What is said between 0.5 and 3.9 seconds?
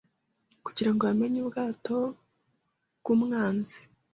kugirango bamenye ubwato bwumwanzi